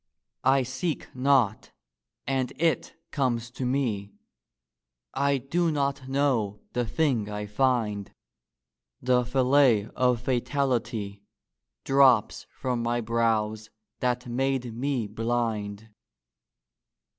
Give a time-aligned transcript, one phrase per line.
[0.45, 1.73] I seek not
[2.25, 4.13] and it comes to me:
[5.13, 8.11] I do not know the thing I find:
[8.99, 11.21] The fillet of fatality
[11.83, 13.69] Drops from my brows
[13.99, 15.87] that made me blind.